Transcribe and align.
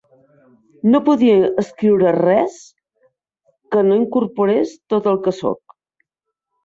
No 0.93 1.01
podia 1.09 1.35
escriure 1.63 2.13
res 2.17 2.57
que 3.75 3.87
no 3.91 4.01
incorporés 4.01 4.73
tot 4.95 5.11
el 5.13 5.21
que 5.29 5.35
soc. 5.43 5.63